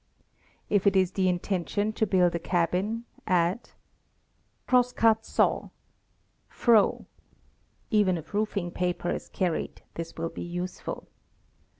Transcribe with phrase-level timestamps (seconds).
[0.67, 3.69] If it is the intention to build a cabin, add:
[4.67, 5.69] Crosscut saw.
[6.49, 7.05] Froe.
[7.91, 11.07] (Even if roofing paper is carried, this will be useful.)